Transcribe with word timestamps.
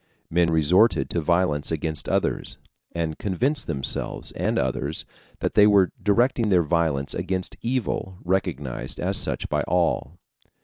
Men 0.31 0.47
resorted 0.51 1.11
to 1.11 1.21
violence 1.21 1.71
against 1.71 2.09
others, 2.09 2.57
and 2.91 3.19
convinced 3.19 3.67
themselves 3.67 4.31
and 4.31 4.57
others 4.57 5.05
that 5.41 5.53
they 5.53 5.67
were 5.67 5.91
directing 6.01 6.49
their 6.49 6.63
violence 6.63 7.13
against 7.13 7.55
evil 7.61 8.17
recognized 8.23 8.99
as 8.99 9.15
such 9.17 9.47
by 9.47 9.61
all. 9.67 10.17